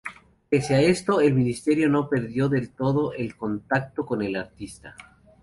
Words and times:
Pese 0.49 0.73
a 0.73 0.81
esto, 0.81 1.21
el 1.21 1.35
ministerio 1.35 1.87
no 1.87 2.09
perdió 2.09 2.49
del 2.49 2.71
todo 2.71 3.13
el 3.13 3.37
contacto 3.37 4.03
con 4.03 4.23
el 4.23 4.35
artista. 4.35 4.95